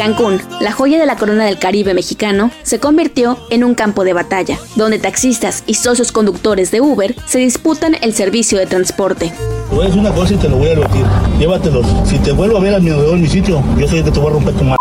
Cancún, 0.00 0.40
la 0.62 0.72
joya 0.72 0.98
de 0.98 1.04
la 1.04 1.16
corona 1.16 1.44
del 1.44 1.58
Caribe 1.58 1.92
mexicano, 1.92 2.50
se 2.62 2.80
convirtió 2.80 3.36
en 3.50 3.64
un 3.64 3.74
campo 3.74 4.02
de 4.02 4.14
batalla, 4.14 4.58
donde 4.74 4.98
taxistas 4.98 5.62
y 5.66 5.74
socios 5.74 6.10
conductores 6.10 6.70
de 6.70 6.80
Uber 6.80 7.14
se 7.26 7.38
disputan 7.38 7.94
el 8.00 8.14
servicio 8.14 8.58
de 8.58 8.64
transporte. 8.64 9.30
Decir 9.70 10.00
una 10.00 10.14
cosa 10.14 10.32
y 10.32 10.36
te 10.38 10.48
lo 10.48 10.56
voy 10.56 10.70
a. 10.70 11.38
Llévatelos. 11.38 11.86
Si 12.06 12.18
te 12.18 12.32
vuelvo 12.32 12.56
a 12.56 12.60
ver 12.60 12.80
mi, 12.80 13.28
sitio, 13.28 13.62
yo 13.78 13.86
soy 13.86 13.98
el 13.98 14.04
que 14.06 14.10
te 14.10 14.18
voy 14.18 14.30
a 14.30 14.32
romper 14.32 14.54
tu 14.54 14.64
madre. 14.64 14.79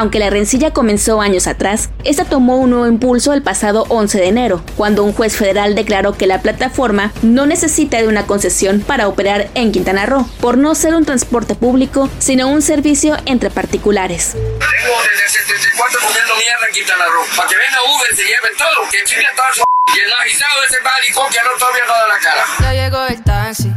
Aunque 0.00 0.18
la 0.18 0.30
rencilla 0.30 0.70
comenzó 0.70 1.20
años 1.20 1.46
atrás, 1.46 1.90
esta 2.04 2.24
tomó 2.24 2.56
un 2.56 2.70
nuevo 2.70 2.86
impulso 2.86 3.34
el 3.34 3.42
pasado 3.42 3.84
11 3.90 4.18
de 4.18 4.28
enero, 4.28 4.64
cuando 4.74 5.04
un 5.04 5.12
juez 5.12 5.36
federal 5.36 5.74
declaró 5.74 6.16
que 6.16 6.26
la 6.26 6.40
plataforma 6.40 7.12
no 7.20 7.44
necesita 7.44 7.98
de 7.98 8.08
una 8.08 8.26
concesión 8.26 8.80
para 8.80 9.08
operar 9.08 9.50
en 9.54 9.72
Quintana 9.72 10.06
Roo, 10.06 10.26
por 10.40 10.56
no 10.56 10.74
ser 10.74 10.94
un 10.94 11.04
transporte 11.04 11.54
público, 11.54 12.08
sino 12.18 12.48
un 12.48 12.62
servicio 12.62 13.18
entre 13.26 13.50
particulares. 13.50 14.30
Tengo 14.32 14.96
desde 15.12 15.38
74 15.38 16.00
poniendo 16.00 16.34
mierda 16.34 16.66
en 16.66 16.72
Quintana 16.72 17.04
Roo, 17.04 17.36
para 17.36 17.48
que 17.50 17.56
venga 17.56 17.78
Uber, 17.84 18.16
se 18.16 18.22
lleven 18.22 18.56
todo, 18.56 18.88
que 18.90 19.04
chingue 19.04 19.28
todo 19.36 19.54
su 19.54 19.64
y 19.94 20.00
el 20.00 20.08
magistrado 20.08 20.60
de 20.62 20.66
ese 20.66 20.80
maricón 20.80 21.30
que 21.30 21.38
no 21.42 21.58
todavía 21.58 21.84
no 21.84 21.92
da 21.92 22.08
la 22.08 22.18
cara. 22.20 22.44
Ya 22.60 22.72
llegó 22.72 23.04
el 23.04 23.22
taxi. 23.22 23.70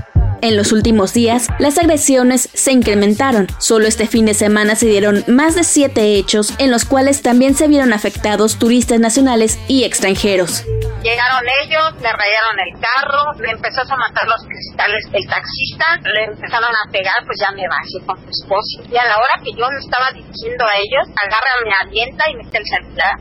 En 0.44 0.58
los 0.58 0.74
últimos 0.74 1.14
días, 1.14 1.48
las 1.58 1.78
agresiones 1.78 2.50
se 2.54 2.74
incrementaron. 2.74 3.48
Solo 3.60 3.88
este 3.88 4.08
fin 4.08 4.26
de 4.26 4.34
semana 4.34 4.76
se 4.76 4.88
dieron 4.88 5.24
más 5.26 5.56
de 5.56 5.64
siete 5.64 6.16
hechos 6.16 6.54
en 6.58 6.70
los 6.70 6.84
cuales 6.84 7.22
también 7.22 7.56
se 7.56 7.70
vieron 7.70 7.94
afectados 7.94 8.60
turistas 8.60 9.00
nacionales 9.00 9.58
y 9.70 9.86
extranjeros. 9.86 10.66
Llegaron 11.04 11.44
ellos, 11.64 11.94
le 12.02 12.12
rayaron 12.12 12.56
el 12.64 12.80
carro, 12.80 13.34
le 13.42 13.52
empezó 13.52 13.82
a 13.82 13.98
matar 13.98 14.26
los 14.26 14.42
cristales 14.48 15.04
el 15.12 15.28
taxista, 15.28 15.86
le 16.02 16.24
empezaron 16.32 16.72
a 16.72 16.92
pegar, 16.92 17.16
pues 17.26 17.38
ya 17.42 17.52
me 17.52 17.68
bajé 17.68 18.06
con 18.06 18.18
su 18.24 18.30
esposo. 18.30 18.90
Y 18.90 18.96
a 18.96 19.04
la 19.04 19.18
hora 19.18 19.36
que 19.44 19.52
yo 19.52 19.68
me 19.70 19.80
estaba 19.80 20.12
dirigiendo 20.14 20.64
a 20.64 20.78
ellos, 20.78 21.06
agarra, 21.22 21.52
me 21.66 21.74
avienta 21.84 22.24
y 22.32 22.36
me 22.36 22.44
está 22.44 22.58
el 22.58 22.66
celular. 22.66 23.16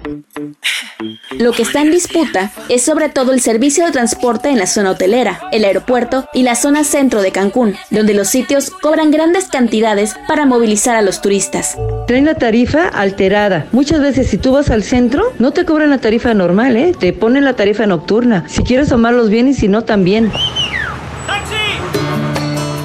Lo 1.32 1.52
que 1.52 1.62
está 1.62 1.80
en 1.80 1.90
disputa 1.90 2.52
es 2.68 2.84
sobre 2.84 3.08
todo 3.08 3.32
el 3.32 3.40
servicio 3.40 3.84
de 3.84 3.92
transporte 3.92 4.50
en 4.50 4.58
la 4.58 4.66
zona 4.66 4.92
hotelera, 4.92 5.40
el 5.50 5.64
aeropuerto 5.64 6.28
y 6.32 6.44
la 6.44 6.54
zona 6.54 6.84
centro 6.84 7.20
de 7.20 7.32
Cancún, 7.32 7.76
donde 7.90 8.14
los 8.14 8.28
sitios 8.28 8.70
cobran 8.70 9.10
grandes 9.10 9.48
cantidades 9.48 10.14
para 10.28 10.46
movilizar 10.46 10.94
a 10.94 11.02
los 11.02 11.20
turistas. 11.20 11.76
Traen 12.06 12.26
la 12.26 12.34
tarifa 12.34 12.86
alterada. 12.86 13.66
Muchas 13.72 14.00
veces 14.00 14.30
si 14.30 14.38
tú 14.38 14.52
vas 14.52 14.70
al 14.70 14.84
centro, 14.84 15.32
no 15.38 15.50
te 15.52 15.64
cobran 15.64 15.90
la 15.90 15.98
tarifa 15.98 16.32
normal, 16.34 16.76
¿eh? 16.76 16.94
Te 16.98 17.12
ponen 17.12 17.44
la 17.44 17.54
tarifa 17.54 17.71
nocturna. 17.86 18.44
Si 18.48 18.62
quieres 18.62 18.88
tomarlos 18.88 19.28
bien 19.30 19.48
y 19.48 19.54
si 19.54 19.68
no, 19.68 19.82
también. 19.82 20.30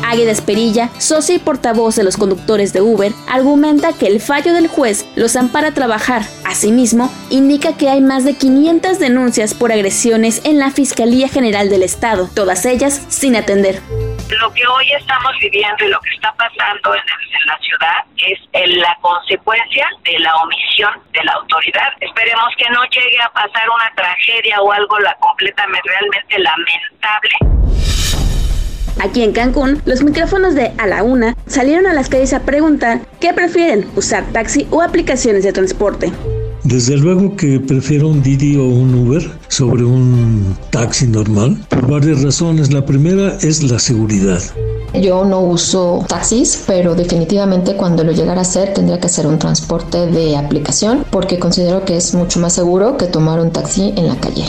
Águeda 0.07 0.31
Esperilla, 0.31 0.89
socia 0.99 1.35
y 1.35 1.39
portavoz 1.39 1.95
de 1.95 2.03
los 2.03 2.15
conductores 2.15 2.71
de 2.71 2.81
Uber, 2.81 3.11
argumenta 3.27 3.91
que 3.91 4.07
el 4.07 4.21
fallo 4.21 4.53
del 4.53 4.67
juez 4.67 5.05
los 5.15 5.35
ampara 5.35 5.73
trabajar. 5.73 6.25
Asimismo, 6.45 7.11
indica 7.29 7.73
que 7.73 7.89
hay 7.89 7.99
más 7.99 8.23
de 8.23 8.33
500 8.33 8.99
denuncias 8.99 9.53
por 9.53 9.71
agresiones 9.71 10.41
en 10.45 10.59
la 10.59 10.71
Fiscalía 10.71 11.27
General 11.27 11.69
del 11.69 11.83
Estado, 11.83 12.29
todas 12.33 12.65
ellas 12.65 13.01
sin 13.09 13.35
atender. 13.35 13.81
Lo 14.29 14.51
que 14.53 14.61
hoy 14.67 14.91
estamos 14.91 15.31
viviendo 15.39 15.85
y 15.85 15.87
lo 15.89 15.99
que 16.01 16.09
está 16.13 16.33
pasando 16.33 16.93
en, 16.93 16.99
en 16.99 17.47
la 17.47 17.57
ciudad 17.59 18.03
es 18.17 18.39
el- 18.53 18.77
la 18.79 18.97
consecuencia 19.01 19.87
de 20.03 20.19
la 20.19 20.35
omisión 20.35 20.89
de 21.13 21.23
la 21.23 21.31
autoridad. 21.33 21.87
Esperemos 22.01 22.49
que 22.57 22.69
no 22.71 22.83
llegue 22.85 23.19
a 23.23 23.29
pasar 23.31 23.69
una 23.69 23.89
tragedia 23.95 24.61
o 24.61 24.71
algo 24.71 24.99
la 24.99 25.15
completamente 25.15 25.89
realmente 25.89 26.39
lamentable. 26.39 27.31
Aquí 29.01 29.23
en 29.23 29.31
Cancún, 29.31 29.81
los 29.85 30.03
micrófonos 30.03 30.55
de 30.55 30.73
A 30.77 30.87
la 30.87 31.03
Una 31.03 31.35
salieron 31.45 31.87
a 31.87 31.93
las 31.93 32.09
calles 32.09 32.33
a 32.33 32.43
preguntar 32.43 32.99
qué 33.21 33.33
prefieren, 33.33 33.89
usar 33.95 34.25
taxi 34.33 34.67
o 34.71 34.81
aplicaciones 34.81 35.43
de 35.43 35.53
transporte. 35.53 36.11
Desde 36.67 36.97
luego 36.97 37.37
que 37.37 37.61
prefiero 37.61 38.09
un 38.09 38.21
Didi 38.21 38.57
o 38.57 38.65
un 38.65 38.93
Uber 38.93 39.23
sobre 39.47 39.85
un 39.85 40.53
taxi 40.69 41.07
normal 41.07 41.57
por 41.69 41.87
varias 41.87 42.23
razones. 42.23 42.73
La 42.73 42.85
primera 42.85 43.37
es 43.41 43.63
la 43.63 43.79
seguridad. 43.79 44.41
Yo 44.93 45.23
no 45.23 45.39
uso 45.39 46.03
taxis, 46.09 46.65
pero 46.67 46.93
definitivamente 46.93 47.77
cuando 47.77 48.03
lo 48.03 48.11
llegara 48.11 48.39
a 48.39 48.41
hacer 48.41 48.73
tendría 48.73 48.99
que 48.99 49.07
ser 49.07 49.27
un 49.27 49.39
transporte 49.39 50.07
de 50.07 50.35
aplicación 50.35 51.05
porque 51.09 51.39
considero 51.39 51.85
que 51.85 51.95
es 51.95 52.13
mucho 52.13 52.41
más 52.41 52.51
seguro 52.51 52.97
que 52.97 53.05
tomar 53.05 53.39
un 53.39 53.51
taxi 53.51 53.93
en 53.95 54.09
la 54.09 54.17
calle. 54.17 54.43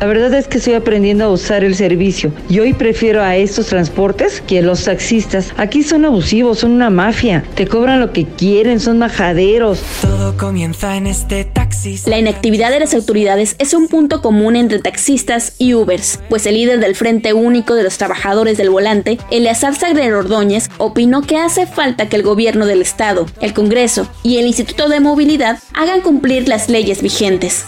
La 0.00 0.06
verdad 0.06 0.32
es 0.34 0.46
que 0.46 0.58
estoy 0.58 0.74
aprendiendo 0.74 1.24
a 1.24 1.28
usar 1.28 1.64
el 1.64 1.74
servicio 1.74 2.32
y 2.48 2.60
hoy 2.60 2.72
prefiero 2.72 3.20
a 3.20 3.34
estos 3.34 3.66
transportes 3.66 4.40
que 4.40 4.60
a 4.60 4.62
los 4.62 4.84
taxistas. 4.84 5.52
Aquí 5.56 5.82
son 5.82 6.04
abusivos, 6.04 6.60
son 6.60 6.70
una 6.70 6.88
mafia. 6.88 7.44
Te 7.56 7.66
cobran 7.66 7.98
lo 7.98 8.12
que 8.12 8.24
quieren, 8.24 8.78
son 8.78 8.98
majaderos. 8.98 9.80
Todo 10.00 10.36
comienza 10.36 10.96
en 10.96 11.08
este 11.08 11.44
taxi. 11.44 11.98
La 12.06 12.16
inactividad 12.16 12.70
de 12.70 12.78
las 12.78 12.94
autoridades 12.94 13.56
es 13.58 13.74
un 13.74 13.88
punto 13.88 14.22
común 14.22 14.54
entre 14.54 14.78
taxistas 14.78 15.54
y 15.58 15.74
Ubers, 15.74 16.20
pues 16.28 16.46
el 16.46 16.54
líder 16.54 16.78
del 16.78 16.94
Frente 16.94 17.32
Único 17.32 17.74
de 17.74 17.82
los 17.82 17.98
Trabajadores 17.98 18.56
del 18.56 18.70
Volante, 18.70 19.18
Eleazar 19.32 19.74
Sagrero 19.74 20.18
Ordóñez, 20.20 20.70
opinó 20.78 21.22
que 21.22 21.38
hace 21.38 21.66
falta 21.66 22.08
que 22.08 22.16
el 22.16 22.22
gobierno 22.22 22.66
del 22.66 22.82
Estado, 22.82 23.26
el 23.40 23.52
Congreso 23.52 24.08
y 24.22 24.38
el 24.38 24.46
Instituto 24.46 24.88
de 24.88 25.00
Movilidad 25.00 25.58
hagan 25.74 26.02
cumplir 26.02 26.48
las 26.48 26.68
leyes 26.68 27.02
vigentes. 27.02 27.64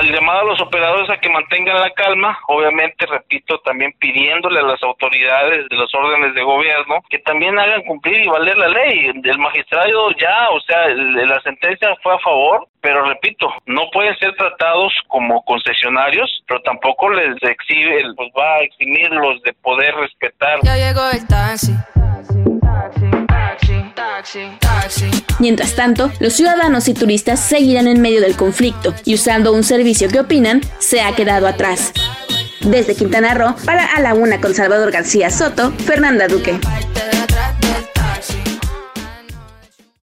El 0.00 0.12
llamado 0.12 0.40
a 0.40 0.44
los 0.44 0.60
operadores 0.60 1.08
a 1.08 1.16
que 1.18 1.30
mantengan 1.30 1.76
la 1.80 1.90
calma, 1.90 2.38
obviamente, 2.48 3.06
repito, 3.06 3.58
también 3.60 3.92
pidiéndole 3.98 4.58
a 4.58 4.62
las 4.62 4.82
autoridades 4.82 5.68
de 5.68 5.76
los 5.76 5.94
órdenes 5.94 6.34
de 6.34 6.42
gobierno 6.42 6.96
que 7.08 7.18
también 7.20 7.58
hagan 7.58 7.82
cumplir 7.84 8.20
y 8.24 8.28
valer 8.28 8.56
la 8.58 8.68
ley. 8.68 9.06
El 9.22 9.38
magistrado 9.38 10.10
ya, 10.20 10.50
o 10.50 10.60
sea, 10.60 10.84
el- 10.86 11.14
la 11.28 11.40
sentencia 11.42 11.94
fue 12.02 12.14
a 12.14 12.18
favor, 12.18 12.66
pero 12.80 13.04
repito, 13.04 13.48
no 13.66 13.82
pueden 13.92 14.16
ser 14.18 14.34
tratados 14.34 14.92
como 15.06 15.42
concesionarios, 15.44 16.42
pero 16.48 16.60
tampoco 16.62 17.08
les 17.10 17.36
exhibe, 17.42 18.02
pues 18.16 18.28
va 18.36 18.56
a 18.56 18.60
eximirlos 18.60 19.40
de 19.42 19.52
poder 19.54 19.94
respetar 19.94 20.58
Ya 20.62 20.76
llegó 20.76 21.08
el 21.10 21.26
taxi. 21.26 21.72
Taxi, 21.94 22.42
taxi, 22.60 23.26
taxi, 23.26 23.92
taxi. 23.94 24.58
Mientras 25.44 25.74
tanto, 25.74 26.10
los 26.20 26.32
ciudadanos 26.32 26.88
y 26.88 26.94
turistas 26.94 27.38
seguirán 27.38 27.86
en 27.86 28.00
medio 28.00 28.22
del 28.22 28.34
conflicto 28.34 28.94
y 29.04 29.14
usando 29.14 29.52
un 29.52 29.62
servicio 29.62 30.08
que 30.08 30.20
opinan 30.20 30.62
se 30.78 31.02
ha 31.02 31.14
quedado 31.14 31.46
atrás. 31.46 31.92
Desde 32.62 32.94
Quintana 32.94 33.34
Roo, 33.34 33.54
para 33.66 33.84
A 33.84 34.00
la 34.00 34.14
Una 34.14 34.40
con 34.40 34.54
Salvador 34.54 34.90
García 34.90 35.28
Soto, 35.28 35.70
Fernanda 35.72 36.28
Duque. 36.28 36.58